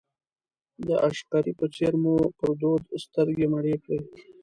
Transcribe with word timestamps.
د 0.87 0.89
عشقري 1.07 1.53
په 1.59 1.65
څېر 1.75 1.93
مو 2.03 2.15
پر 2.37 2.49
دود 2.61 2.83
سترګې 3.05 3.45
مړې 3.53 3.75
کړې. 3.83 3.99